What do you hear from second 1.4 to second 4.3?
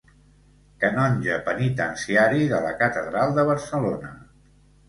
penitenciari de la Catedral de Barcelona.